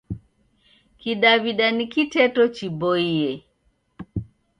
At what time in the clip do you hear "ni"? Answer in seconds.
1.75-1.85